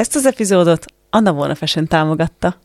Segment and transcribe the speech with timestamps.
[0.00, 2.56] Ezt az epizódot Anna Volna Fashion támogatta.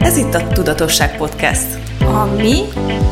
[0.00, 1.66] Ez itt a Tudatosság Podcast.
[2.00, 2.62] A mi?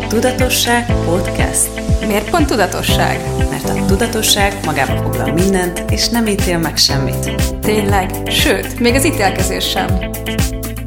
[0.09, 1.69] Tudatosság Podcast.
[2.07, 3.21] Miért pont tudatosság?
[3.51, 7.35] Mert a tudatosság magába foglal mindent, és nem ítél meg semmit.
[7.61, 9.87] Tényleg, sőt, még az ítélkezés sem.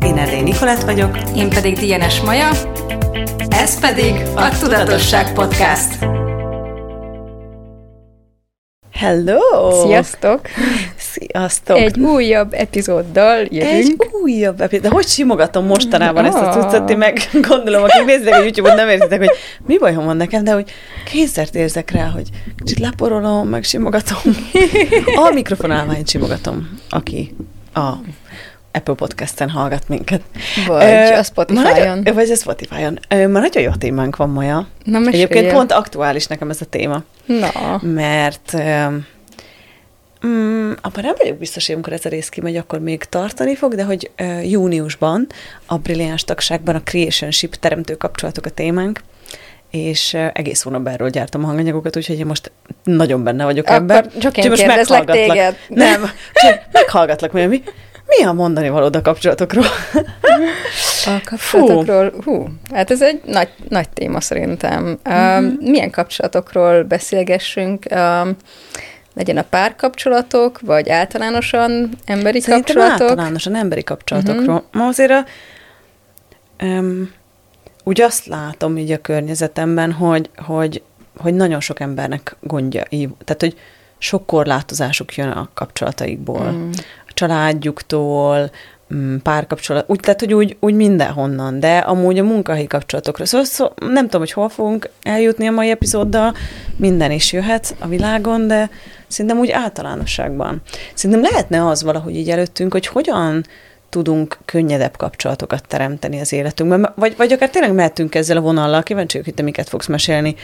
[0.05, 1.17] Én Erdély Nikolát vagyok.
[1.35, 2.49] Én pedig Dienes Maja.
[3.57, 5.97] Ez pedig a Tudatosság Podcast.
[8.91, 9.39] Hello!
[9.85, 10.41] Sziasztok!
[10.97, 11.77] Sziasztok!
[11.77, 13.73] Egy újabb epizóddal jövünk.
[13.73, 14.83] Egy újabb epizód.
[14.83, 16.53] De hogy simogatom mostanában ezt a Ah.
[16.53, 19.31] cuccot, ti meg gondolom, akik néznek a YouTube-on, nem érzitek, hogy
[19.65, 20.71] mi bajom van nekem, de hogy
[21.11, 24.17] kényszert érzek rá, hogy kicsit leporolom, meg simogatom.
[25.27, 27.35] A mikrofonálványt simogatom, aki
[27.73, 27.91] a
[28.71, 30.21] Apple Podcast-en hallgat minket.
[30.67, 31.63] Vagy Ö, a Spotify-on.
[31.71, 32.99] nagyon- Vagy a Spotify-on.
[33.09, 34.67] Ö, Ma nagyon jó témánk van, Maja.
[34.83, 34.99] Na.
[35.07, 39.05] Egyébként pont aktuális nekem ez a téma Na, mert um,
[40.27, 43.75] mm, abban nem vagyok biztos, hogy amikor ez a rész kimegy, akkor még tartani fog,
[43.75, 45.27] de hogy uh, júniusban
[45.65, 49.01] a Brilliáns tagságban a Creationship teremtő kapcsolatok a témánk,
[49.71, 52.51] és uh, egész hónapban erről gyártom a hanganyagokat, úgyhogy én most
[52.83, 54.11] nagyon benne vagyok Akkor ebben.
[54.19, 55.27] csak én most meghallgatlak.
[55.27, 55.55] téged.
[55.67, 56.01] Nem,
[56.33, 57.63] csak meghallgatlak, hogy mi,
[58.07, 59.65] mi a mondani valód a kapcsolatokról?
[61.05, 64.99] a kapcsolatokról, hú, hát ez egy nagy, nagy téma szerintem.
[65.09, 67.85] Um, milyen kapcsolatokról beszélgessünk?
[67.91, 68.35] Um,
[69.13, 73.09] legyen a párkapcsolatok, vagy általánosan emberi Szerintem kapcsolatok?
[73.09, 74.55] általánosan emberi kapcsolatokról.
[74.55, 74.71] Uh-huh.
[74.71, 75.25] Ma azért a,
[76.63, 77.11] um,
[77.83, 80.81] úgy azt látom így a környezetemben, hogy, hogy,
[81.17, 83.57] hogy nagyon sok embernek gondja, így- tehát hogy
[83.97, 86.51] sok korlátozásuk jön a kapcsolataikból.
[86.51, 86.69] Mm.
[87.17, 88.51] Családjuktól,
[88.93, 93.25] mm, párkapcsolat, úgy, tehát, hogy úgy, úgy mindenhonnan, de amúgy a munkahelyi kapcsolatokra.
[93.25, 96.33] Szóval, szó, nem tudom, hogy hol fogunk eljutni a mai epizóddal,
[96.75, 98.69] minden is jöhet a világon, de
[99.07, 100.61] szerintem úgy általánosságban.
[100.93, 103.45] Szerintem lehetne az valahogy így előttünk, hogy hogyan
[103.89, 109.21] tudunk könnyedebb kapcsolatokat teremteni az életünkben, vagy, vagy akár tényleg mehetünk ezzel a vonallal, kíváncsi
[109.23, 110.35] hogy te miket fogsz mesélni,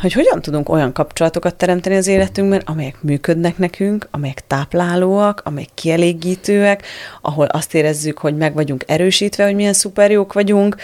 [0.00, 6.86] hogy hogyan tudunk olyan kapcsolatokat teremteni az életünkben, amelyek működnek nekünk, amelyek táplálóak, amelyek kielégítőek,
[7.20, 10.76] ahol azt érezzük, hogy meg vagyunk erősítve, hogy milyen szuper jók vagyunk,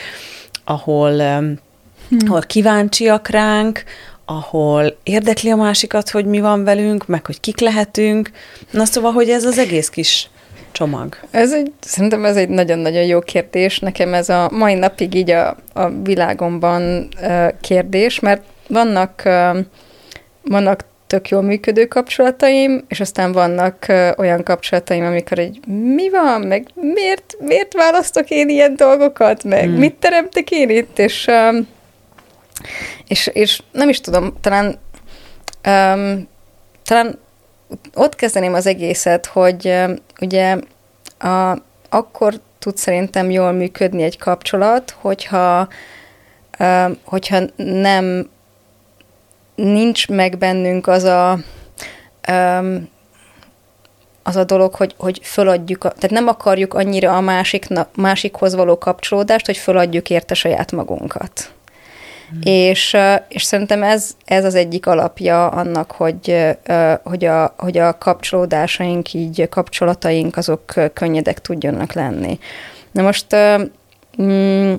[0.64, 1.58] ahol, hmm.
[2.26, 3.84] ahol kíváncsiak ránk,
[4.24, 8.30] ahol érdekli a másikat, hogy mi van velünk, meg hogy kik lehetünk.
[8.70, 10.30] Na szóval, hogy ez az egész kis
[10.72, 11.16] csomag.
[11.30, 13.78] Ez egy, szerintem ez egy nagyon-nagyon jó kérdés.
[13.78, 19.22] Nekem ez a mai napig így a, a világomban uh, kérdés, mert vannak,
[20.42, 23.86] vannak tök jól működő kapcsolataim, és aztán vannak
[24.16, 29.72] olyan kapcsolataim, amikor egy mi van, meg miért, miért választok én ilyen dolgokat, meg hmm.
[29.78, 31.30] mit teremtek én itt, és,
[33.06, 34.66] és, és nem is tudom, talán
[35.66, 36.28] um,
[36.84, 37.18] talán
[37.94, 39.74] ott kezdeném az egészet, hogy
[40.20, 40.56] ugye
[41.18, 41.58] a,
[41.88, 45.68] akkor tud szerintem jól működni egy kapcsolat, hogyha,
[47.04, 48.30] hogyha nem
[49.58, 51.38] nincs meg bennünk az a
[52.28, 52.88] um,
[54.22, 58.78] az a dolog, hogy, hogy föladjuk, a, tehát nem akarjuk annyira a másikna, másikhoz való
[58.78, 61.52] kapcsolódást, hogy föladjuk érte saját magunkat.
[62.30, 62.40] Hmm.
[62.42, 62.96] És,
[63.28, 66.56] és szerintem ez, ez az egyik alapja annak, hogy,
[67.02, 72.38] hogy, a, hogy a kapcsolódásaink, így kapcsolataink azok könnyedek tudjanak lenni.
[72.90, 73.36] Na most
[74.22, 74.74] mm,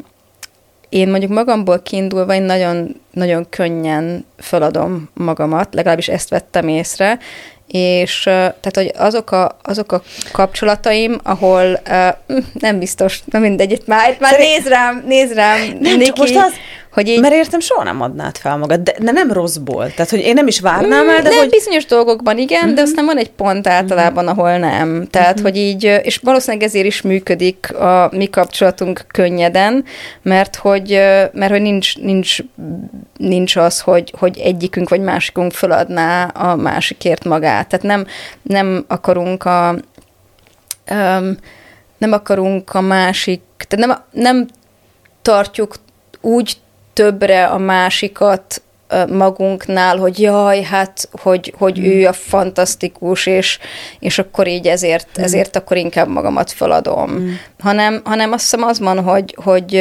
[0.89, 7.19] én mondjuk magamból kiindulva én nagyon, nagyon könnyen feladom magamat, legalábbis ezt vettem észre,
[7.67, 10.01] és tehát, hogy azok a, azok a
[10.31, 15.33] kapcsolataim, ahol uh, nem biztos, na mindegy, itt már, itt már Szerint- néz rám, néz
[15.33, 16.53] rám, Nem, Niki, csak most az,
[16.91, 19.91] hogy így, mert értem, soha nem adnád fel magad, de, nem rosszból.
[19.91, 21.47] Tehát, hogy én nem is várnám el, de nem, hogy...
[21.47, 21.55] Mhm.
[21.55, 22.75] bizonyos dolgokban igen, uh-huh.
[22.75, 25.07] de aztán van egy pont általában, ahol nem.
[25.09, 25.45] Tehát, Mhm.
[25.45, 25.51] uh-huh.
[25.51, 29.85] hogy így, és valószínűleg ezért is működik a mi kapcsolatunk könnyeden,
[30.21, 30.89] mert hogy,
[31.33, 32.37] mert hogy nincs, nincs,
[33.17, 37.67] nincs az, hogy, hogy egyikünk vagy másikunk föladná a másikért magát.
[37.67, 38.05] Tehát nem,
[38.41, 39.75] nem akarunk a
[40.91, 41.37] um,
[41.97, 44.47] nem akarunk a másik, tehát nem, nem
[45.21, 45.75] tartjuk
[46.21, 46.57] úgy
[46.99, 48.61] többre a másikat
[49.09, 53.59] magunknál, hogy jaj, hát, hogy, hogy ő a fantasztikus, és,
[53.99, 57.39] és akkor így ezért, ezért akkor inkább magamat feladom.
[57.59, 59.75] Hanem, hanem azt hiszem az van, hogy, hogy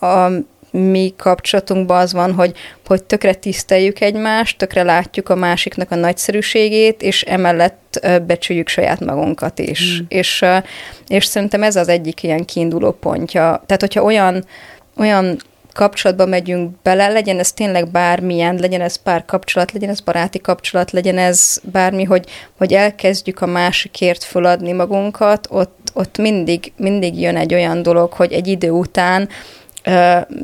[0.00, 0.28] a
[0.70, 2.52] mi kapcsolatunkban az van, hogy,
[2.86, 9.58] hogy tökre tiszteljük egymást, tökre látjuk a másiknak a nagyszerűségét, és emellett becsüljük saját magunkat
[9.58, 10.00] is.
[10.00, 10.04] Mm.
[10.08, 10.44] És,
[11.08, 13.62] és szerintem ez az egyik ilyen kiinduló pontja.
[13.66, 14.44] Tehát, hogyha olyan
[14.98, 15.38] olyan
[15.78, 20.90] kapcsolatba megyünk bele, legyen ez tényleg bármilyen, legyen ez pár kapcsolat, legyen ez baráti kapcsolat,
[20.90, 22.24] legyen ez bármi, hogy,
[22.56, 28.32] hogy elkezdjük a másikért föladni magunkat, ott, ott mindig, mindig jön egy olyan dolog, hogy
[28.32, 29.28] egy idő után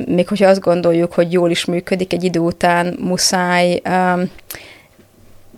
[0.07, 3.81] még hogyha azt gondoljuk, hogy jól is működik, egy idő után muszáj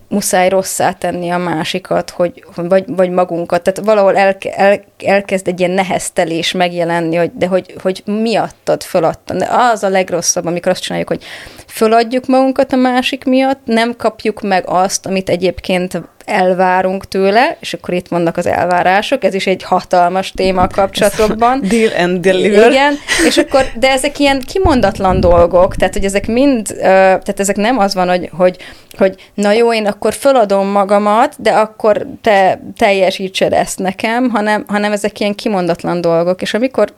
[0.08, 3.62] muszáj rosszá tenni a másikat, hogy, vagy, vagy magunkat.
[3.62, 9.38] Tehát valahol el, el, elkezd egy ilyen neheztelés megjelenni, hogy, de hogy, hogy miattad föladtam.
[9.38, 11.24] De az a legrosszabb, amikor azt csináljuk, hogy
[11.66, 17.94] föladjuk magunkat a másik miatt, nem kapjuk meg azt, amit egyébként elvárunk tőle, és akkor
[17.94, 21.60] itt vannak az elvárások, ez is egy hatalmas téma a kapcsolatokban.
[21.68, 22.70] Deal and deliver.
[22.70, 22.94] Igen,
[23.26, 27.94] és akkor, de ezek ilyen kimondatlan dolgok, tehát hogy ezek mind, tehát ezek nem az
[27.94, 28.56] van, hogy, hogy,
[28.98, 34.92] hogy na jó, én akkor föladom magamat, de akkor te teljesítsed ezt nekem, hanem, hanem
[34.92, 36.92] ezek ilyen kimondatlan dolgok, és amikor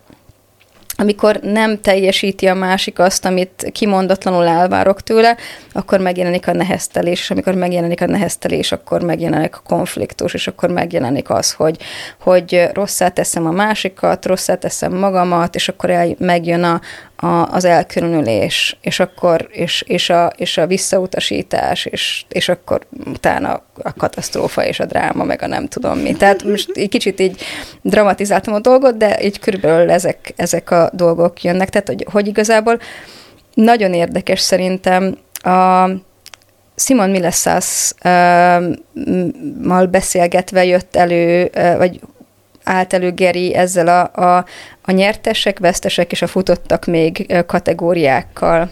[1.00, 5.36] amikor nem teljesíti a másik azt, amit kimondatlanul elvárok tőle,
[5.72, 10.70] akkor megjelenik a neheztelés, és amikor megjelenik a neheztelés, akkor megjelenik a konfliktus, és akkor
[10.70, 11.76] megjelenik az, hogy,
[12.20, 16.80] hogy rosszát teszem a másikat, rosszát teszem magamat, és akkor el, megjön a,
[17.20, 23.62] a, az elkülönülés, és akkor, és, és, a, és a visszautasítás, és, és akkor utána
[23.82, 26.12] a katasztrófa és a dráma, meg a nem tudom mi.
[26.12, 27.40] Tehát most egy kicsit így
[27.82, 31.68] dramatizáltam a dolgot, de így körülbelül ezek, ezek a dolgok jönnek.
[31.68, 32.80] Tehát, hogy, hogy igazából
[33.54, 35.88] nagyon érdekes szerintem a
[36.76, 42.00] Simon Millesas-mal beszélgetve jött elő, vagy
[42.68, 44.44] állt elő Geri ezzel a, a,
[44.82, 48.68] a nyertesek, vesztesek és a futottak még kategóriákkal.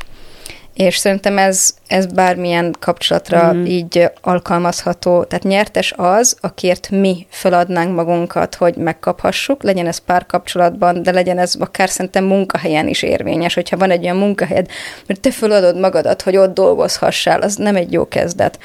[0.74, 3.64] És szerintem ez, ez bármilyen kapcsolatra mm.
[3.64, 5.24] így alkalmazható.
[5.24, 11.54] Tehát nyertes az, akért mi feladnánk magunkat, hogy megkaphassuk, legyen ez párkapcsolatban, de legyen ez
[11.58, 14.68] akár szerintem munkahelyen is érvényes, hogyha van egy olyan munkahelyed,
[15.06, 18.58] mert te feladod magadat, hogy ott dolgozhassál, az nem egy jó kezdet.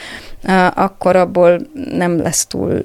[0.73, 1.59] Akkor abból
[1.91, 2.81] nem lesz túl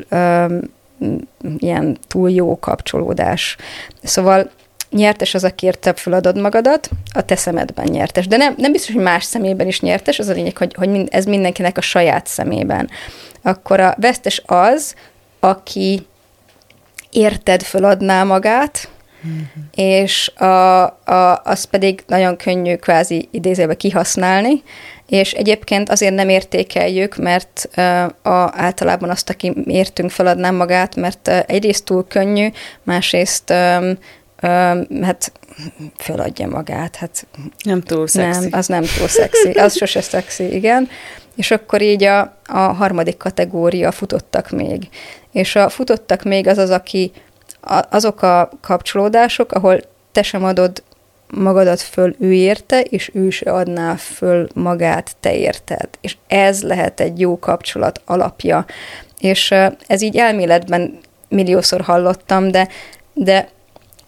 [1.59, 3.57] ilyen túl jó kapcsolódás.
[4.03, 4.51] Szóval
[4.91, 8.27] nyertes az, akiért te feladod magadat, a te szemedben nyertes.
[8.27, 11.25] De nem, nem biztos, hogy más szemében is nyertes, az a lényeg, hogy, hogy ez
[11.25, 12.91] mindenkinek a saját szemében.
[13.43, 14.95] Akkor a vesztes az,
[15.41, 16.07] aki
[17.11, 18.89] érted föladná magát,
[19.27, 19.69] mm-hmm.
[19.75, 24.63] és a, a, az pedig nagyon könnyű kvázi idézőbe kihasználni,
[25.09, 31.29] és egyébként azért nem értékeljük, mert uh, a, általában azt, aki értünk, feladnám magát, mert
[31.29, 32.49] uh, egyrészt túl könnyű,
[32.83, 33.99] másrészt um,
[34.43, 35.33] um, hát
[35.97, 36.97] feladja magát.
[36.97, 37.27] Hát
[37.65, 38.41] nem túl szexi.
[38.41, 39.51] Nem, az nem túl szexi.
[39.51, 40.89] Az sose szexi, igen.
[41.37, 44.89] És akkor így a, a harmadik kategória futottak még.
[45.33, 47.13] És a futottak még az az, aki
[47.91, 49.81] azok a kapcsolódások, ahol
[50.13, 50.83] te sem adod
[51.29, 55.89] magadat föl ő érte, és ő se adná föl magát te érted.
[56.01, 58.67] És ez lehet egy jó kapcsolat alapja.
[59.19, 59.55] És
[59.87, 60.99] ez így elméletben
[61.29, 62.69] milliószor hallottam, de,
[63.13, 63.49] de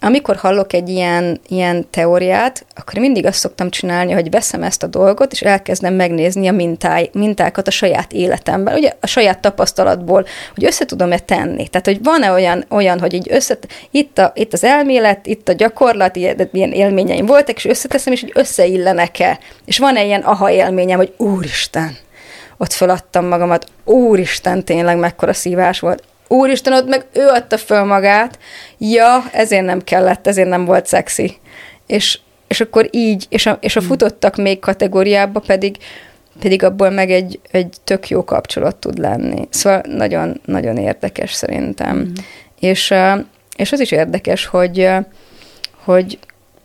[0.00, 4.86] amikor hallok egy ilyen, ilyen teóriát, akkor mindig azt szoktam csinálni, hogy veszem ezt a
[4.86, 10.64] dolgot, és elkezdem megnézni a mintáj, mintákat a saját életemben, ugye a saját tapasztalatból, hogy
[10.64, 11.68] össze tudom-e tenni.
[11.68, 13.58] Tehát, hogy van-e olyan, olyan hogy így össze,
[13.90, 18.20] itt, a, itt az elmélet, itt a gyakorlat, ilyen, ilyen élményeim voltak, és összeteszem, és
[18.20, 19.38] hogy összeillenek-e.
[19.64, 21.96] És van-e ilyen aha élményem, hogy úristen,
[22.56, 28.38] ott feladtam magamat, úristen, tényleg mekkora szívás volt, úristen, ott meg ő adta föl magát,
[28.78, 31.36] ja, ezért nem kellett, ezért nem volt szexi.
[31.86, 32.18] És,
[32.48, 33.88] és akkor így, és a, és a hmm.
[33.88, 35.76] futottak még kategóriába pedig,
[36.40, 39.48] pedig abból meg egy, egy tök jó kapcsolat tud lenni.
[39.50, 41.96] Szóval nagyon, nagyon érdekes szerintem.
[41.96, 42.12] Mm.
[42.60, 42.94] És,
[43.56, 44.88] és az is érdekes, hogy,
[45.84, 46.18] hogy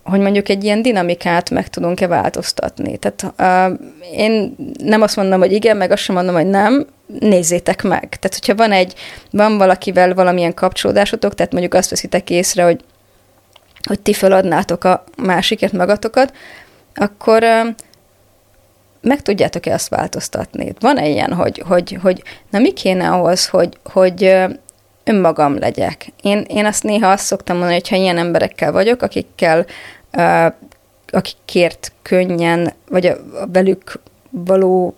[0.04, 2.98] hogy mondjuk egy ilyen dinamikát meg tudunk-e változtatni.
[2.98, 3.34] Tehát
[3.72, 3.80] uh,
[4.12, 6.88] én nem azt mondom, hogy igen, meg azt sem mondom, hogy nem,
[7.20, 8.00] nézzétek meg.
[8.00, 8.94] Tehát, hogyha van egy,
[9.32, 12.84] van valakivel valamilyen kapcsolódásotok, tehát mondjuk azt veszitek észre, hogy,
[13.88, 16.34] hogy ti feladnátok a másikért magatokat,
[16.96, 17.68] akkor uh,
[19.02, 20.74] meg tudjátok-e azt változtatni?
[20.80, 24.36] Van-e ilyen, hogy, hogy, hogy na mi kéne ahhoz, hogy, hogy
[25.04, 26.08] önmagam legyek.
[26.22, 29.66] Én, én azt néha azt szoktam mondani, hogy ha ilyen emberekkel vagyok, akikkel,
[31.08, 34.96] akikért könnyen, vagy a, a velük való,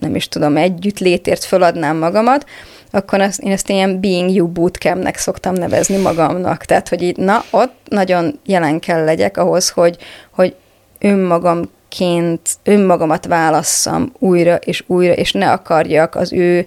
[0.00, 2.46] nem is tudom, együtt létért föladnám magamat,
[2.90, 6.64] akkor azt, én ezt ilyen Being You Bootcampnek szoktam nevezni magamnak.
[6.64, 9.96] Tehát, hogy így, na, ott nagyon jelen kell legyek ahhoz, hogy,
[10.30, 10.54] hogy
[10.98, 16.66] önmagamként, önmagamat válasszam újra és újra, és ne akarjak az ő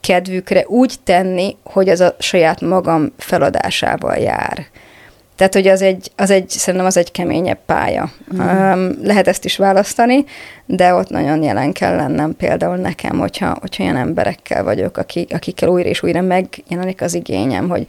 [0.00, 4.66] kedvükre úgy tenni, hogy ez a saját magam feladásával jár.
[5.38, 8.10] Tehát, hogy az egy, az egy, szerintem az egy keményebb pálya.
[8.34, 8.40] Mm.
[8.40, 10.24] Um, lehet ezt is választani,
[10.66, 15.68] de ott nagyon jelen kell lennem például nekem, hogyha, hogyha olyan emberekkel vagyok, akik, akikkel
[15.68, 17.86] újra és újra megjelenik az igényem, hogy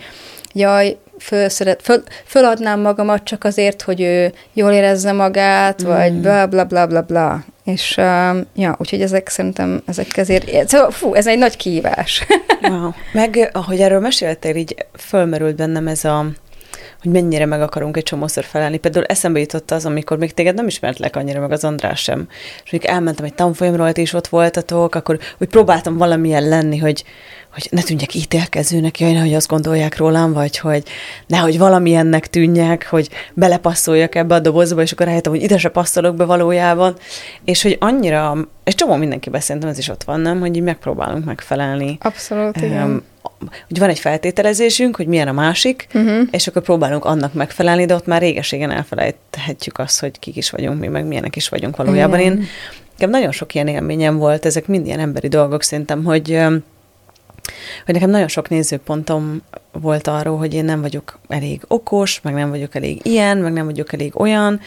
[0.53, 5.87] jaj, fölszeret, föl, föladnám magamat csak azért, hogy ő jól érezze magát, mm.
[5.87, 7.43] vagy bla bla bla bla bla.
[7.65, 12.25] És uh, ja, úgyhogy ezek szerintem, ezek ezért, szóval, fú, ez egy nagy kihívás.
[12.61, 12.89] wow.
[13.13, 16.25] Meg, ahogy erről meséltél, így fölmerült bennem ez a,
[17.01, 18.77] hogy mennyire meg akarunk egy csomószor felelni.
[18.77, 22.27] Például eszembe jutott az, amikor még téged nem ismertlek annyira, meg az András sem.
[22.63, 27.03] És még elmentem egy tanfolyamról, és ott voltatok, akkor úgy próbáltam valamilyen lenni, hogy,
[27.53, 30.83] hogy ne tűnjek ítélkezőnek, jaj, hogy azt gondolják rólam, vagy hogy
[31.27, 36.15] nehogy valamilyennek tűnjek, hogy belepasszoljak ebbe a dobozba, és akkor rájöttem, hogy ide se passzolok
[36.15, 36.95] be valójában,
[37.45, 38.37] és hogy annyira,
[38.69, 41.97] és csomó mindenki szerintem ez is ott van, nem, hogy így megpróbálunk megfelelni.
[42.01, 43.03] Abszolút, um, igen.
[43.67, 46.27] Hogy van egy feltételezésünk, hogy milyen a másik, uh-huh.
[46.31, 50.79] és akkor próbálunk annak megfelelni, de ott már régeségen elfelejthetjük azt, hogy kik is vagyunk
[50.79, 52.19] mi, meg milyenek is vagyunk valójában.
[52.19, 52.37] Igen.
[52.37, 52.47] Én
[52.91, 56.39] nekem nagyon sok ilyen élményem volt, ezek mind ilyen emberi dolgok szerintem, hogy
[57.85, 62.49] hogy nekem nagyon sok nézőpontom volt arról, hogy én nem vagyok elég okos, meg nem
[62.49, 64.59] vagyok elég ilyen, meg nem vagyok elég olyan,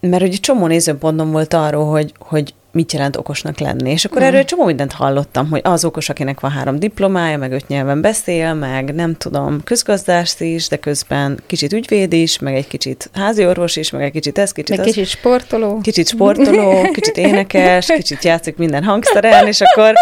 [0.00, 3.90] mert hogy csomó nézőpontom volt arról, hogy, hogy mit jelent okosnak lenni.
[3.90, 4.24] És akkor mm.
[4.24, 8.54] erről csomó mindent hallottam, hogy az okos, akinek van három diplomája, meg öt nyelven beszél,
[8.54, 13.90] meg nem tudom, közgazdász is, de közben kicsit ügyvéd is, meg egy kicsit háziorvos is,
[13.90, 14.92] meg egy kicsit ez, kicsit meg az.
[14.92, 15.80] kicsit sportoló.
[15.82, 19.92] Kicsit sportoló, kicsit énekes, kicsit játszik minden hangszeren, és akkor,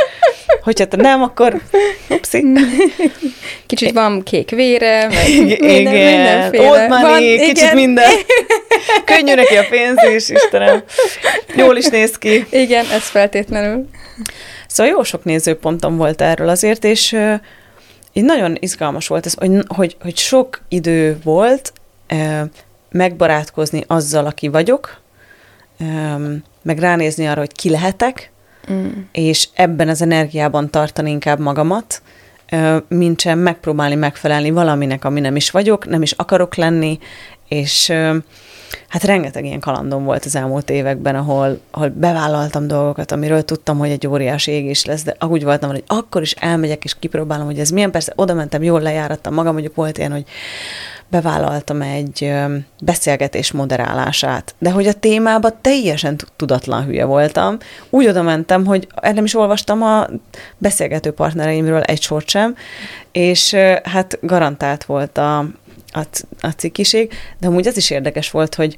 [0.63, 1.61] hogyha te nem, akkor
[2.09, 2.45] upszi.
[3.67, 6.69] Kicsit van kék vére, meg minden, igen, mindenféle.
[6.69, 7.75] Old money, van, kicsit igen.
[7.75, 8.11] minden.
[9.05, 10.83] Könnyű neki a pénz is, Istenem.
[11.57, 12.47] Jól is néz ki.
[12.61, 13.89] Igen, ez feltétlenül.
[14.67, 17.17] Szóval jó sok nézőpontom volt erről azért, és
[18.13, 21.73] így nagyon izgalmas volt ez, hogy, hogy, hogy sok idő volt
[22.91, 25.01] megbarátkozni azzal, aki vagyok,
[26.63, 28.31] meg ránézni arra, hogy ki lehetek,
[28.73, 28.89] mm.
[29.13, 32.03] és ebben az energiában tartani inkább magamat,
[32.89, 36.99] mint sem megpróbálni megfelelni valaminek, ami nem is vagyok, nem is akarok lenni,
[37.51, 37.93] és
[38.89, 43.91] hát rengeteg ilyen kalandom volt az elmúlt években, ahol, ahol bevállaltam dolgokat, amiről tudtam, hogy
[43.91, 47.71] egy óriási égés lesz, de úgy voltam, hogy akkor is elmegyek, és kipróbálom, hogy ez
[47.71, 47.91] milyen.
[47.91, 50.25] Persze oda mentem, jól lejárattam magam, mondjuk volt ilyen, hogy
[51.09, 52.33] bevállaltam egy
[52.81, 57.57] beszélgetés moderálását, de hogy a témába teljesen tudatlan hülye voltam.
[57.91, 60.07] Úgy oda mentem, hogy nem is olvastam a
[60.59, 62.57] beszélgető partnereimről egy sort sem,
[63.13, 65.45] és hát garantált volt a,
[65.93, 66.07] a,
[66.41, 68.77] a cikkiség, de amúgy az is érdekes volt, hogy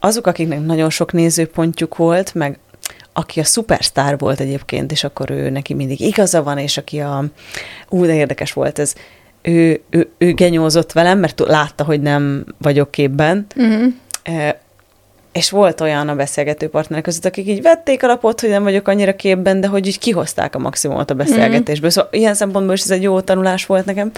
[0.00, 2.58] azok, akiknek nagyon sok nézőpontjuk volt, meg
[3.12, 7.24] aki a szupersztár volt egyébként, és akkor ő neki mindig igaza van, és aki a...
[7.88, 8.94] Ú, de érdekes volt ez.
[9.42, 13.92] Ő, ő, ő genyózott velem, mert látta, hogy nem vagyok képben, uh-huh.
[14.22, 14.60] e,
[15.32, 19.16] és volt olyan a beszélgető partnerek között, akik így vették alapot, hogy nem vagyok annyira
[19.16, 21.88] képben, de hogy így kihozták a maximumot a beszélgetésből.
[21.88, 21.90] Uh-huh.
[21.90, 24.10] Szóval ilyen szempontból is ez egy jó tanulás volt nekem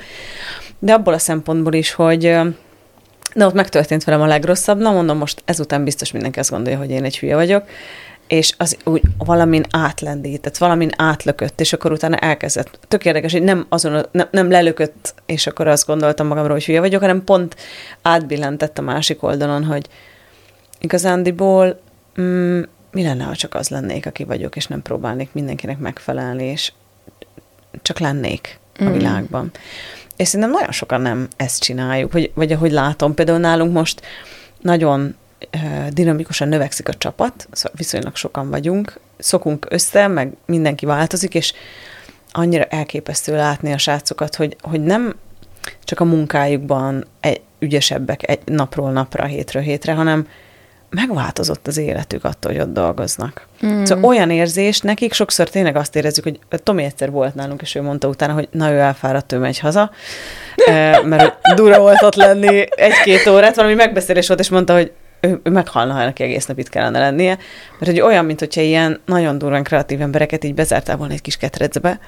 [0.83, 2.21] de abból a szempontból is, hogy
[3.35, 6.91] de ott megtörtént velem a legrosszabb, na mondom, most ezután biztos mindenki azt gondolja, hogy
[6.91, 7.65] én egy hülye vagyok,
[8.27, 12.79] és az úgy valamin átlendített, valamin átlökött, és akkor utána elkezdett.
[12.89, 16.81] Tök érdekes, hogy nem, azon, nem, nem lelökött, és akkor azt gondoltam magamról, hogy hülye
[16.81, 17.57] vagyok, hanem pont
[18.03, 19.87] átbillentett a másik oldalon, hogy
[20.81, 21.81] igazándiból
[22.21, 22.63] mm,
[22.93, 26.73] mi lenne, ha csak az lennék, aki vagyok, és nem próbálnék mindenkinek megfelelni, és
[27.83, 28.93] csak lennék a mm.
[28.93, 29.51] világban.
[30.23, 34.03] És szerintem nagyon sokan nem ezt csináljuk, vagy, vagy ahogy látom, például nálunk most
[34.61, 35.15] nagyon
[35.91, 41.53] dinamikusan növekszik a csapat, szóval viszonylag sokan vagyunk, szokunk össze, meg mindenki változik, és
[42.33, 45.15] annyira elképesztő látni a srácokat, hogy, hogy nem
[45.85, 50.29] csak a munkájukban egy, ügyesebbek egy napról napra, hétről hétre, hanem
[50.95, 53.47] megváltozott az életük attól, hogy ott dolgoznak.
[53.67, 53.85] Mm.
[53.85, 57.83] Szóval olyan érzés, nekik sokszor tényleg azt érezzük, hogy Tomi egyszer volt nálunk, és ő
[57.83, 59.91] mondta utána, hogy na ő elfáradt, ő megy haza,
[61.05, 65.51] mert dura volt ott lenni egy-két órát, valami megbeszélés volt, és mondta, hogy ő, ő
[65.51, 67.39] meghalna, ha neki egész nap itt kellene lennie,
[67.79, 71.37] mert hogy olyan, mint hogyha ilyen nagyon durván kreatív embereket így bezártál volna egy kis
[71.37, 72.01] ketrecbe,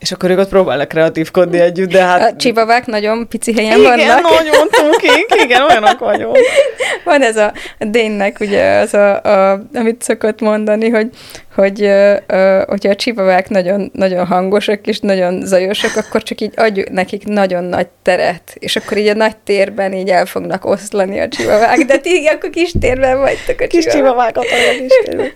[0.00, 2.32] és akkor ők ott próbálnak kreatívkodni együtt, de hát...
[2.32, 3.98] A csibavák nagyon pici helyen igen, vannak.
[3.98, 6.38] Igen, nagyon tukik, igen, olyanok vagyunk.
[7.04, 11.08] Van ez a Dénnek, ugye, az a, a, amit szokott mondani, hogy,
[11.54, 16.90] hogy ö, hogyha a csibavák nagyon, nagyon hangosak és nagyon zajosak, akkor csak így adjuk
[16.90, 21.28] nekik nagyon nagy teret, és akkor így a nagy térben így el fognak oszlani a
[21.28, 25.32] csibavák, de ti akkor kis térben vagytok a Kis csibavák ott a kis térben.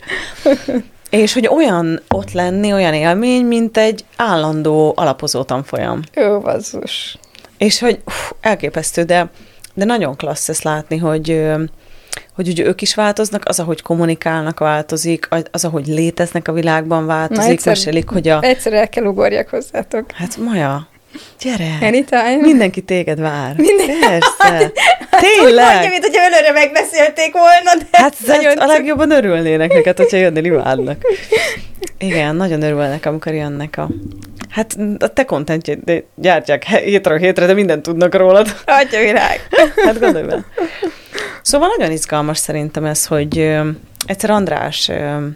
[1.11, 6.00] És hogy olyan ott lenni, olyan élmény, mint egy állandó alapozó tanfolyam.
[6.15, 7.19] Jó, bazus.
[7.59, 9.31] És hogy uff, elképesztő, de
[9.79, 11.47] de nagyon klassz ezt látni, hogy
[12.35, 17.45] hogy ugye ők is változnak, az, ahogy kommunikálnak, változik, az, ahogy léteznek a világban, változik,
[17.45, 18.43] Na, egyszer, mesélik, hogy a...
[18.43, 20.11] Egyszer el kell ugorjak hozzátok.
[20.12, 20.88] Hát Maja,
[21.41, 21.79] Gyere!
[21.81, 22.37] Anytime.
[22.37, 23.55] Mindenki téged vár.
[23.57, 23.93] Mindenki.
[24.00, 24.73] Persze.
[25.21, 25.67] Tényleg.
[25.67, 28.15] Úgy mondja, mint hogyha előre megbeszélték volna, de Hát
[28.59, 31.03] a legjobban örülnének neked, hogyha jönnél, imádnak.
[31.99, 33.88] Igen, nagyon örülnek, amikor jönnek a...
[34.49, 38.57] Hát a te kontentjét gyártják hétről hétre, de mindent tudnak rólad.
[38.65, 39.49] Atya virág.
[39.85, 40.45] Hát gondolj be.
[41.43, 43.69] Szóval nagyon izgalmas szerintem ez, hogy ö,
[44.07, 45.27] egyszer András ö,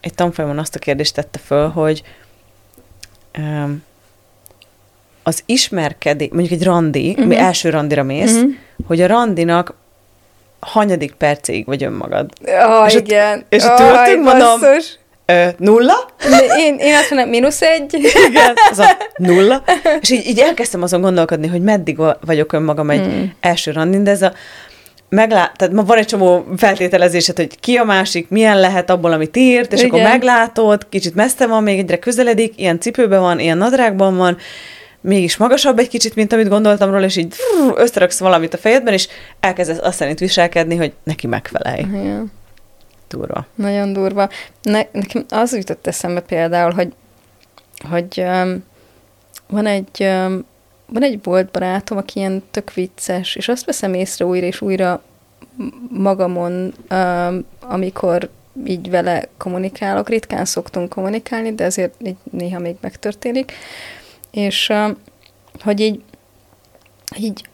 [0.00, 2.02] egy tanfolyamon azt a kérdést tette föl, hogy
[3.32, 3.62] ö,
[5.28, 7.24] az ismerkedés, mondjuk egy randi, uh-huh.
[7.24, 8.50] ami első randira mész, uh-huh.
[8.86, 9.74] hogy a randinak
[10.60, 12.30] hanyadik percéig vagy önmagad.
[12.46, 13.38] Oh, és igen.
[13.38, 14.60] A, és a oh, mondom,
[15.26, 15.94] ö, nulla?
[16.58, 17.94] Én, én azt mondom, mínusz egy.
[18.28, 19.62] Igen, az a nulla.
[20.00, 23.34] És így, így elkezdtem azon gondolkodni, hogy meddig vagyok önmagam egy hmm.
[23.40, 24.32] első randin, de ez a
[25.08, 29.36] meglát, tehát ma van egy csomó feltételezésed, hogy ki a másik, milyen lehet abból, amit
[29.36, 29.90] írt, és Igen.
[29.90, 34.36] akkor meglátod, kicsit messze van, még egyre közeledik, ilyen cipőben van, ilyen nadrágban van,
[35.00, 37.34] mégis magasabb egy kicsit, mint amit gondoltam róla, és így
[37.74, 39.08] összeraksz valamit a fejedben, és
[39.40, 41.84] elkezdesz azt szerint viselkedni, hogy neki megfelelj.
[42.04, 42.24] Ja.
[43.08, 43.46] Durva.
[43.54, 44.28] Nagyon durva.
[44.62, 46.92] Ne, nekem az jutott eszembe például, hogy,
[47.90, 48.64] hogy um,
[49.48, 50.44] van egy um,
[50.86, 55.02] van egy volt barátom, aki ilyen tök vicces, és azt veszem észre újra és újra
[55.88, 58.28] magamon, um, amikor
[58.66, 60.08] így vele kommunikálok.
[60.08, 63.52] Ritkán szoktunk kommunikálni, de ezért így néha még megtörténik
[64.30, 64.72] és
[65.60, 66.02] hogy így,
[67.18, 67.44] így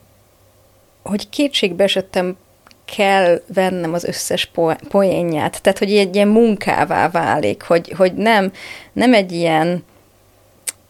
[1.03, 2.37] hogy kétségbe esettem
[2.85, 5.63] kell vennem az összes po- poénját.
[5.63, 8.53] Tehát, hogy egy ilyen munkává válik, hogy, hogy nem,
[8.93, 9.85] nem egy ilyen,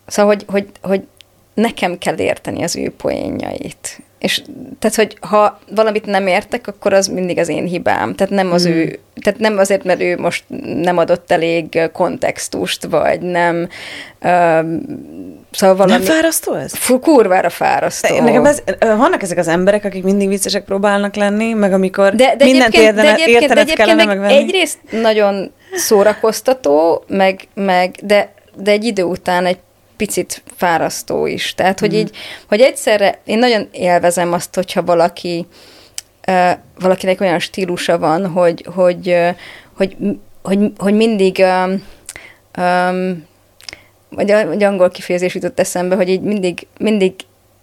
[0.06, 1.06] szóval, hogy, hogy, hogy
[1.54, 4.00] nekem kell érteni az ő poénjait.
[4.24, 4.42] És
[4.78, 8.14] tehát, hogy ha valamit nem értek, akkor az mindig az én hibám.
[8.14, 8.70] Tehát nem az mm.
[8.70, 10.44] ő, tehát nem azért, mert ő most
[10.82, 13.68] nem adott elég kontextust, vagy nem
[14.22, 14.64] uh,
[15.50, 16.04] Szóval valami...
[16.04, 16.74] Nem fárasztó ez?
[16.74, 18.20] Fú, kurvára fárasztó.
[18.20, 22.44] Nekem ez, vannak ezek az emberek, akik mindig viccesek próbálnak lenni, meg amikor de, de
[22.44, 24.34] mindent érdene, de egyébként, de egyébként meg megvenni.
[24.34, 29.58] egyrészt nagyon szórakoztató, meg, meg de, de egy idő után egy
[29.96, 31.54] picit fárasztó is.
[31.54, 31.96] Tehát, hogy mm.
[31.96, 32.10] így,
[32.48, 35.46] hogy egyszerre én nagyon élvezem azt, hogyha valaki
[36.28, 39.28] uh, valakinek olyan stílusa van, hogy, hogy, uh,
[39.76, 39.96] hogy,
[40.42, 41.84] hogy, hogy mindig um,
[42.58, 43.26] um,
[44.08, 47.14] vagy, vagy angol kifejezés jutott eszembe, hogy így mindig, mindig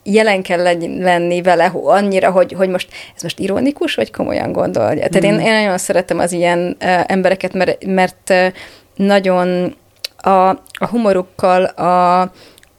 [0.04, 0.62] jelen kell
[1.00, 5.08] lenni vele annyira, hogy, hogy most ez most ironikus, vagy komolyan gondolja.
[5.08, 5.40] Tehát mm.
[5.40, 8.48] én, én nagyon szeretem az ilyen uh, embereket, mert, mert uh,
[8.96, 9.76] nagyon
[10.22, 12.22] a, a humorukkal, a,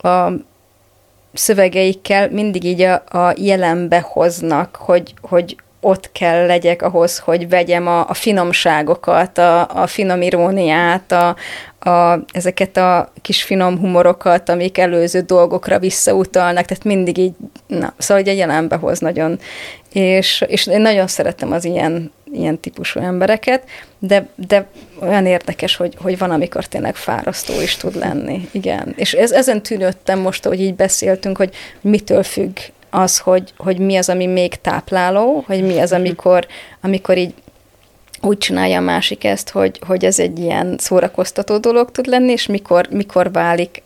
[0.08, 0.32] a
[1.32, 7.86] szövegeikkel mindig így a, a jelenbe hoznak, hogy, hogy ott kell legyek ahhoz, hogy vegyem
[7.86, 11.36] a, a finomságokat, a, a finom iróniát, a,
[11.90, 17.34] a, ezeket a kis finom humorokat, amik előző dolgokra visszautalnak, tehát mindig így,
[17.78, 19.38] na, szóval egy jelenbe hoz nagyon.
[19.92, 23.62] És, és én nagyon szeretem az ilyen, ilyen típusú embereket,
[23.98, 24.66] de, de
[25.00, 28.48] olyan érdekes, hogy, hogy van, amikor tényleg fárasztó is tud lenni.
[28.50, 28.92] Igen.
[28.96, 32.56] És ez, ezen tűnődtem most, hogy így beszéltünk, hogy mitől függ
[32.90, 36.46] az, hogy, hogy mi az, ami még tápláló, hogy mi az, amikor,
[36.80, 37.34] amikor így
[38.22, 42.46] úgy csinálja a másik ezt, hogy, hogy ez egy ilyen szórakoztató dolog tud lenni, és
[42.46, 43.82] mikor, mikor válik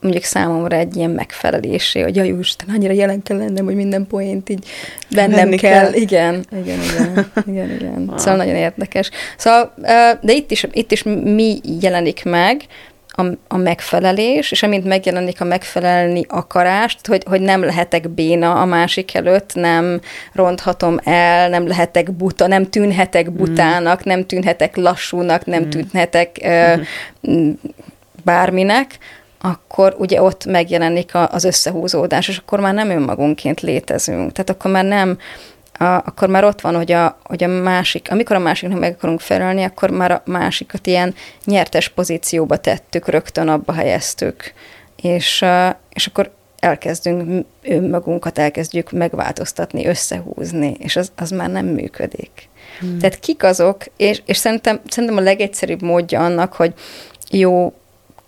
[0.00, 4.48] mondjuk számomra egy ilyen megfelelésé, hogy jaj, Isten, annyira jelen kell lennem, hogy minden poént
[4.48, 4.66] így
[5.14, 5.56] bennem kell.
[5.58, 5.92] kell.
[5.92, 8.04] Igen, igen, igen, igen, igen.
[8.06, 8.18] Wow.
[8.18, 9.10] Szóval nagyon érdekes.
[9.36, 9.74] Szóval,
[10.20, 12.66] de itt is, itt is mi jelenik meg,
[13.12, 18.64] a, a megfelelés, és amint megjelenik a megfelelni akarást, hogy, hogy nem lehetek béna a
[18.64, 20.00] másik előtt, nem
[20.32, 23.36] ronthatom el, nem lehetek buta, nem tűnhetek mm.
[23.36, 24.02] butának, mm.
[24.10, 25.68] nem tűnhetek lassúnak, nem mm.
[25.68, 26.80] tűnhetek uh,
[28.24, 28.98] bárminek,
[29.40, 34.32] akkor ugye ott megjelenik a, az összehúzódás, és akkor már nem önmagunként létezünk.
[34.32, 35.18] Tehát akkor már nem
[35.72, 39.20] a, akkor már ott van, hogy a, hogy a másik, amikor a másiknak meg akarunk
[39.20, 44.52] felelni, akkor már a másikat ilyen nyertes pozícióba tettük, rögtön abba helyeztük.
[44.96, 45.44] És,
[45.92, 52.48] és akkor elkezdünk önmagunkat, elkezdjük megváltoztatni, összehúzni, és az, az már nem működik.
[52.80, 52.98] Hmm.
[52.98, 56.74] Tehát kik azok, és, és szerintem, szerintem a legegyszerűbb módja annak, hogy
[57.30, 57.72] jó,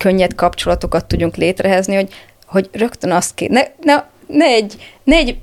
[0.03, 2.13] könnyed kapcsolatokat tudjunk létrehozni, hogy,
[2.47, 5.37] hogy rögtön azt kér, ne, ne, ne egy, ne egy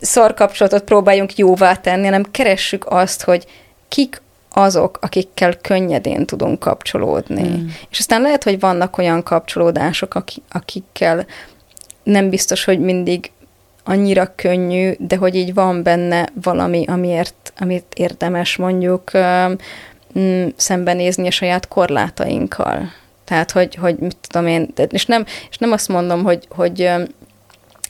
[0.00, 3.46] szarkapcsolatot próbáljunk jóvá tenni, hanem keressük azt, hogy
[3.88, 7.48] kik azok, akikkel könnyedén tudunk kapcsolódni.
[7.48, 7.66] Mm.
[7.90, 11.26] És aztán lehet, hogy vannak olyan kapcsolódások, akikkel
[12.02, 13.30] nem biztos, hogy mindig
[13.84, 19.10] annyira könnyű, de hogy így van benne valami, amiért, amit érdemes mondjuk
[20.18, 22.92] mm, szembenézni a saját korlátainkkal.
[23.30, 26.90] Tehát, hogy, hogy mit tudom én, és nem, és nem azt mondom, hogy, hogy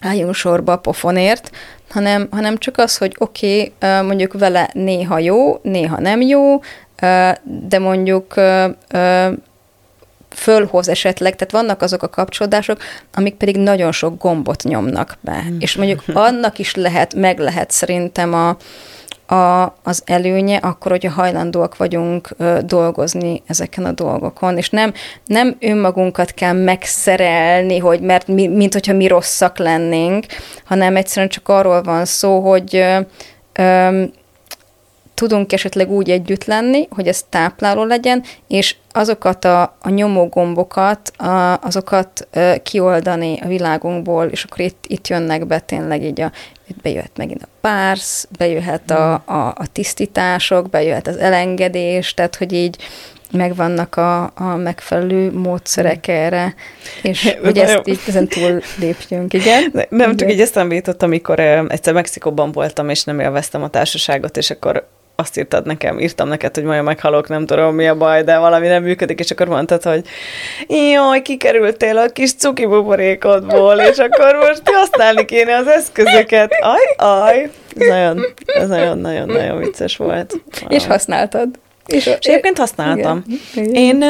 [0.00, 1.50] álljunk sorba a pofonért,
[1.90, 6.60] hanem, hanem csak az, hogy oké, okay, mondjuk vele néha jó, néha nem jó,
[7.44, 8.34] de mondjuk
[10.28, 12.78] fölhoz esetleg, tehát vannak azok a kapcsolódások,
[13.14, 15.44] amik pedig nagyon sok gombot nyomnak be.
[15.48, 15.56] Mm.
[15.58, 18.56] És mondjuk annak is lehet, meg lehet szerintem a,
[19.30, 22.28] a, az előnye, akkor, hogyha hajlandóak vagyunk
[22.64, 24.92] dolgozni ezeken a dolgokon, és nem,
[25.26, 30.26] nem önmagunkat kell megszerelni, hogy mert mi, mint hogyha mi rosszak lennénk,
[30.64, 33.00] hanem egyszerűen csak arról van szó, hogy ö,
[33.52, 34.02] ö,
[35.14, 41.58] tudunk esetleg úgy együtt lenni, hogy ez tápláló legyen, és azokat a, a nyomógombokat, a,
[41.62, 46.32] azokat ö, kioldani a világunkból, és akkor itt, itt jönnek be tényleg így a,
[46.66, 52.52] itt bejöhet megint a pársz, bejöhet a, a, a tisztítások, bejöhet az elengedés, tehát hogy
[52.52, 52.76] így
[53.32, 56.54] megvannak a, a megfelelő módszerek erre,
[57.02, 59.70] és hogy ezt így ezen túl lépjünk, igen?
[59.72, 64.36] Nem, nem csak így eszembe jutott, amikor egyszer Mexikóban voltam, és nem élveztem a társaságot,
[64.36, 64.88] és akkor
[65.20, 68.66] azt írtad nekem, írtam neked, hogy majd meghalok, nem tudom mi a baj, de valami
[68.66, 70.04] nem működik, és akkor mondtad, hogy
[70.66, 76.52] jaj, kikerültél a kis cuki buborékodból, és akkor most használni kéne az eszközöket.
[76.60, 80.40] Aj, aj, ez nagyon, ez nagyon, nagyon, nagyon vicces volt.
[80.68, 81.48] És használtad.
[81.86, 83.24] És, és egyébként használtam.
[83.54, 83.74] Igen.
[83.74, 84.02] Én,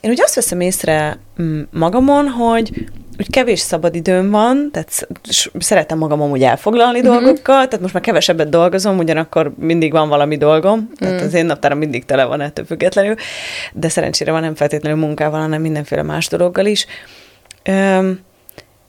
[0.00, 2.70] én úgy azt veszem észre mm, magamon, hogy
[3.18, 5.08] úgy kevés szabad időm van, tehát
[5.58, 7.14] szeretem magam amúgy elfoglalni uh-huh.
[7.14, 11.28] dolgokkal, tehát most már kevesebbet dolgozom, ugyanakkor mindig van valami dolgom, tehát uh-huh.
[11.28, 13.14] az én naptáram mindig tele van ettől függetlenül,
[13.72, 16.86] de szerencsére van nem feltétlenül munkával, hanem mindenféle más dologgal is.
[17.68, 18.20] Üm,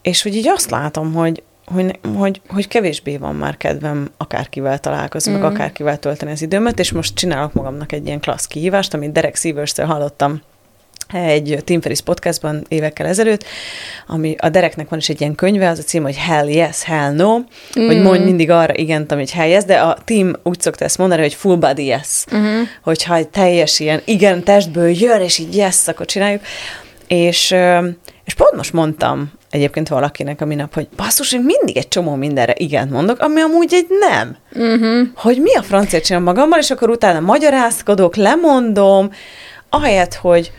[0.02, 5.32] és hogy így azt látom, hogy, hogy, hogy, hogy kevésbé van már kedvem akárkivel találkozni,
[5.32, 5.34] mm.
[5.34, 9.36] meg akárkivel tölteni az időmet, és most csinálok magamnak egy ilyen klassz kihívást, amit Derek
[9.36, 10.40] sievers hallottam
[11.12, 13.44] egy Tim Ferriss podcastban évekkel ezelőtt,
[14.06, 17.12] ami a Dereknek van is egy ilyen könyve, az a cím, hogy Hell yes, Hell
[17.12, 17.86] no, mm.
[17.86, 21.20] hogy mondj mindig arra igent, amit hell yes, de a Tim úgy szokta ezt mondani,
[21.20, 22.62] hogy full body yes, mm-hmm.
[22.82, 26.40] hogyha egy teljes ilyen igen testből jön, és így yes, akkor csináljuk.
[27.06, 27.54] És,
[28.24, 32.54] és pont most mondtam egyébként valakinek a minap, hogy basszus, én mindig egy csomó mindenre
[32.56, 34.36] igent mondok, ami amúgy egy nem.
[34.58, 35.02] Mm-hmm.
[35.14, 39.10] Hogy mi a francia csinálom magammal, és akkor utána magyarázkodok, lemondom,
[39.70, 40.52] ahelyett, hogy,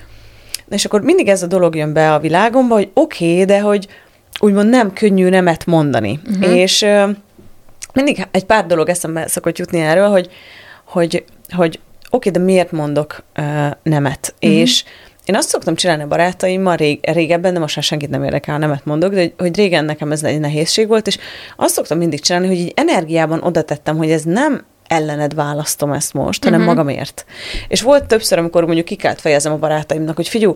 [0.70, 3.88] és akkor mindig ez a dolog jön be a világomba, hogy oké, okay, de hogy
[4.40, 6.20] úgymond nem könnyű nemet mondani.
[6.30, 6.58] Uh-huh.
[6.58, 6.86] És
[7.94, 10.30] mindig egy pár dolog eszembe szokott jutni erről, hogy,
[10.84, 13.46] hogy, hogy oké, okay, de miért mondok uh,
[13.84, 14.34] nemet?
[14.42, 14.60] Uh-huh.
[14.60, 14.84] És
[15.26, 18.86] én azt szoktam csinálni a barátaimmal rég, régebben, de most már senkit nem érdekel, nemet
[18.86, 21.18] mondok, de hogy, hogy régen nekem ez egy nehézség volt, és
[21.56, 26.14] azt szoktam mindig csinálni, hogy így energiában oda tettem, hogy ez nem ellened választom ezt
[26.14, 26.76] most, hanem uh-huh.
[26.76, 27.26] magamért.
[27.68, 30.56] És volt többször, amikor mondjuk ki kellett fejezem a barátaimnak, hogy figyú,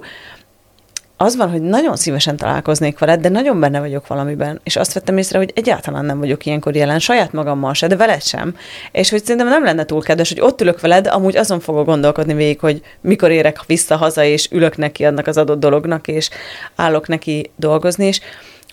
[1.21, 5.17] az van, hogy nagyon szívesen találkoznék veled, de nagyon benne vagyok valamiben, és azt vettem
[5.17, 8.55] észre, hogy egyáltalán nem vagyok ilyenkor jelen, saját magammal se, de veled sem.
[8.91, 12.33] És hogy szerintem nem lenne túl kedves, hogy ott ülök veled, amúgy azon fogok gondolkodni
[12.33, 16.29] végig, hogy mikor érek vissza haza, és ülök neki annak az adott dolognak, és
[16.75, 18.19] állok neki dolgozni, és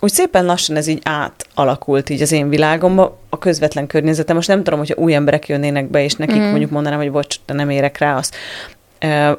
[0.01, 4.37] úgy szépen lassan ez így átalakult így az én világomba, a közvetlen környezetem.
[4.37, 6.49] Most nem tudom, hogyha új emberek jönnének be, és nekik mm.
[6.49, 8.37] mondjuk mondanám, hogy bocs, de nem érek rá azt,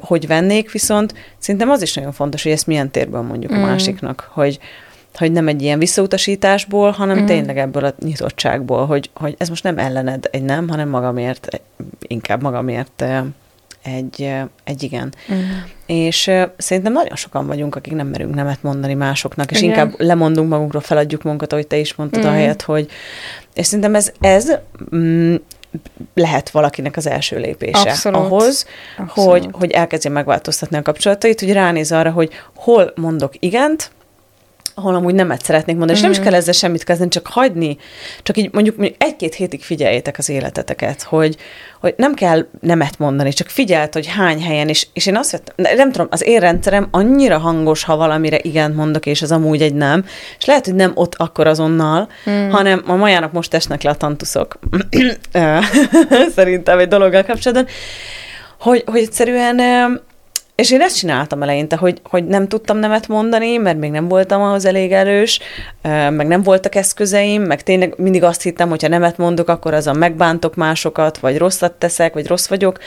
[0.00, 3.62] hogy vennék, viszont szerintem az is nagyon fontos, hogy ezt milyen térben mondjuk mm.
[3.62, 4.58] a másiknak, hogy,
[5.14, 7.26] hogy nem egy ilyen visszautasításból, hanem mm.
[7.26, 11.60] tényleg ebből a nyitottságból, hogy, hogy ez most nem ellened egy nem, hanem magamért,
[12.00, 13.04] inkább magamért
[13.82, 14.32] egy,
[14.64, 15.14] egy igen.
[15.28, 15.44] Uh-huh.
[15.86, 19.70] És szerintem nagyon sokan vagyunk, akik nem merünk nemet mondani másoknak, és igen.
[19.70, 22.34] inkább lemondunk magunkról, feladjuk magunkat, ahogy te is mondtad, uh-huh.
[22.34, 22.90] ahelyett, hogy...
[23.54, 24.52] És szerintem ez, ez
[24.94, 25.34] mm,
[26.14, 28.18] lehet valakinek az első lépése Abszolút.
[28.18, 28.66] ahhoz,
[28.98, 29.30] Abszolút.
[29.30, 33.90] Hogy, hogy elkezdje megváltoztatni a kapcsolatait, hogy ránéz arra, hogy hol mondok igent,
[34.74, 36.26] ahol amúgy nemet szeretnék mondani, és nem is mhm.
[36.26, 37.76] kell ezzel semmit kezdeni, csak hagyni,
[38.22, 41.36] csak így mondjuk, mondjuk egy-két hétig figyeljétek az életeteket, hogy,
[41.80, 45.76] hogy nem kell nemet mondani, csak figyelt, hogy hány helyen, és, és én azt vettem,
[45.76, 49.74] nem tudom, az én rendszerem annyira hangos, ha valamire igent mondok, és az amúgy egy
[49.74, 50.04] nem,
[50.38, 52.48] és lehet, hogy nem ott akkor azonnal, mm.
[52.48, 54.58] hanem a majának most esnek le a tantuszok,
[56.36, 57.66] szerintem egy dologgal kapcsolatban,
[58.58, 59.60] hogy, hogy egyszerűen
[60.60, 64.42] és én ezt csináltam eleinte, hogy, hogy nem tudtam nemet mondani, mert még nem voltam
[64.42, 65.40] ahhoz elég erős,
[66.10, 69.96] meg nem voltak eszközeim, meg tényleg mindig azt hittem, hogy ha nemet mondok, akkor azon
[69.96, 72.78] megbántok másokat, vagy rosszat teszek, vagy rossz vagyok.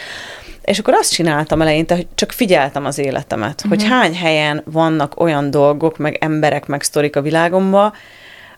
[0.64, 3.70] És akkor azt csináltam eleinte, hogy csak figyeltem az életemet, uh-huh.
[3.70, 3.92] hogy mhm.
[3.92, 7.94] hány helyen vannak olyan dolgok, meg emberek, meg sztorik a világomban,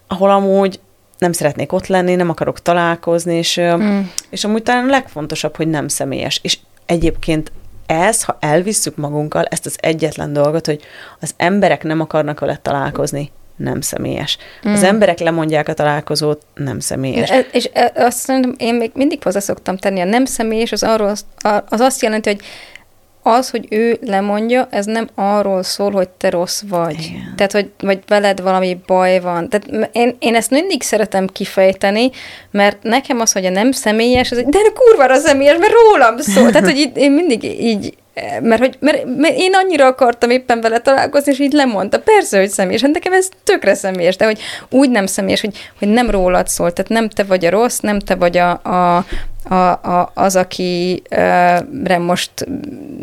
[0.08, 0.80] ahol amúgy
[1.18, 4.00] nem szeretnék ott lenni, nem akarok találkozni, és, mm.
[4.30, 6.40] és amúgy talán a legfontosabb, hogy nem személyes.
[6.44, 7.52] És egyébként
[7.86, 10.82] ez, ha elvisszük magunkkal ezt az egyetlen dolgot, hogy
[11.20, 14.38] az emberek nem akarnak vele találkozni, nem személyes.
[14.68, 14.74] Mm.
[14.74, 17.30] Az emberek lemondják a találkozót, nem személyes.
[17.30, 21.16] És, és azt szerintem én még mindig hozzá szoktam tenni, a nem személyes az, arról,
[21.70, 22.42] az azt jelenti, hogy
[23.28, 27.00] az, hogy ő lemondja, ez nem arról szól, hogy te rossz vagy.
[27.00, 27.34] Igen.
[27.36, 29.50] Tehát, hogy vagy veled valami baj van.
[29.50, 32.10] Tehát én, én ezt mindig szeretem kifejteni,
[32.52, 36.52] mert nekem az, hogy a nem személyes, az, de kurva személyes, mert rólam szól.
[36.52, 37.94] Tehát, hogy én mindig így
[38.42, 42.00] mert, hogy, mert, mert én annyira akartam éppen vele találkozni, és így lemondta.
[42.00, 45.88] Persze, hogy személyes, hát nekem ez tökre személyes, de hogy úgy nem személyes, hogy, hogy
[45.88, 49.06] nem rólad szól, tehát nem te vagy a rossz, nem te vagy a, a,
[49.50, 52.32] a, a, az, akire most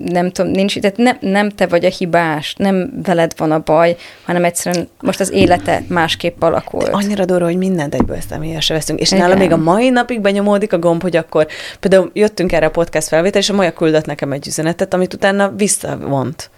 [0.04, 3.96] nem tudom, nincs, tehát nem, nem te vagy a hibás, nem veled van a baj,
[4.24, 6.84] hanem egyszerűen most az élete másképp alakult.
[6.84, 9.22] De annyira durva, hogy mindent egyből személyesre veszünk, és Igen.
[9.22, 11.46] nála még a mai napig benyomódik a gomb, hogy akkor
[11.80, 15.52] például jöttünk erre a podcast felvétel, és a Maja küldött nekem egy üzenetet, amit utána
[15.56, 16.50] visszavont.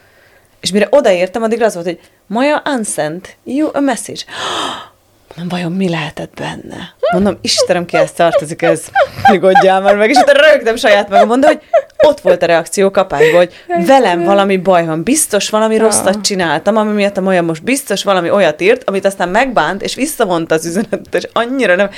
[0.61, 4.21] És mire odaértem, addig az volt, hogy Maja unsent you a message.
[5.37, 6.95] Nem vajon mi lehetett benne?
[7.13, 8.83] Mondom, Istenem, ki ezt tartozik, ez
[9.31, 11.61] nyugodjál már meg, és utána rögtem saját magam, mondom, hogy
[12.07, 13.53] ott volt a reakció kapásból, hogy
[13.87, 18.31] velem valami baj van, biztos valami rosszat csináltam, ami miatt a Maja most biztos valami
[18.31, 21.91] olyat írt, amit aztán megbánt, és visszavonta az üzenetet, és annyira nem...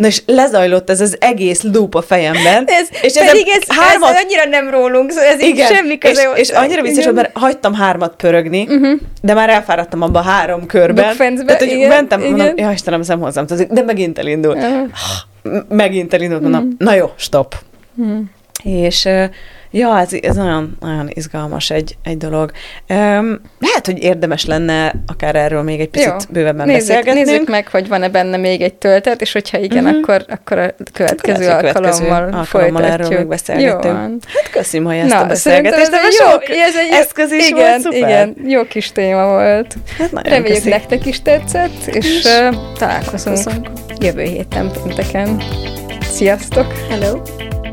[0.00, 2.64] Na és lezajlott ez az egész loop a fejemben.
[2.80, 4.10] Ez, és pedig ez, hármat...
[4.10, 6.32] ez annyira nem rólunk, szóval ez igen, semmi köze.
[6.36, 9.00] És, és annyira vicces, hogy mert hagytam hármat pörögni, uh-huh.
[9.22, 11.16] de már elfáradtam abba három körben.
[11.16, 12.30] Tehát, hogy igen, mentem, igen.
[12.30, 14.56] mondom, ja Istenem, nem hozzám, de megint elindult.
[14.56, 15.62] Uh-huh.
[15.68, 16.78] Megint elindult, mondom, uh-huh.
[16.78, 17.54] na jó, stop.
[17.96, 18.20] Uh-huh.
[18.62, 19.08] És
[19.72, 22.50] Ja, ez, ez nagyon, nagyon izgalmas egy, egy dolog.
[22.88, 26.16] Um, lehet, hogy érdemes lenne akár erről még egy picit Jó.
[26.30, 27.26] bővebben nézzük, beszélgetnünk.
[27.26, 29.98] Nézzük meg, hogy van-e benne még egy töltet, és hogyha igen, uh-huh.
[29.98, 34.22] akkor, akkor a következő lehet, alkalommal, alkalommal erről még beszélgetünk.
[34.26, 37.58] Hát köszönöm, hogy ezt Na, a beszélgetést, de jó, sok ez egy eszköz is igen,
[37.58, 37.98] volt, szuper.
[37.98, 39.76] Igen, jó kis téma volt.
[39.98, 40.68] Hát Reméljük köszi.
[40.68, 43.70] nektek is tetszett, és, és uh, találkozunk köszönjük.
[43.98, 45.42] jövő héten pénteken.
[46.00, 46.66] Sziasztok!
[46.88, 47.20] Hello!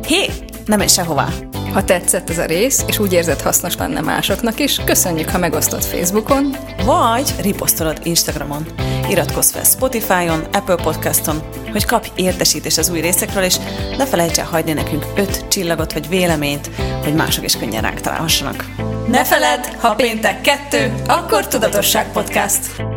[0.08, 0.26] Hé!
[0.66, 1.47] Nem menj sehová!
[1.74, 5.84] Ha tetszett ez a rész, és úgy érzed hasznos lenne másoknak is, köszönjük, ha megosztod
[5.84, 8.66] Facebookon, vagy riposztolod Instagramon.
[9.10, 13.58] Iratkozz fel Spotify-on, Apple Podcaston, hogy kapj értesítést az új részekről, és
[13.98, 16.70] ne felejts el hagyni nekünk öt csillagot vagy véleményt,
[17.04, 18.66] hogy mások is könnyen ránk találhassanak.
[19.08, 22.97] Ne feledd, ha péntek kettő, akkor Tudatosság Podcast.